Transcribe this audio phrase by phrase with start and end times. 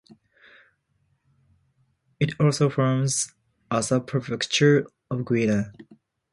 [2.19, 3.35] It also forms
[3.69, 5.65] a Sub-prefecture of Guinea.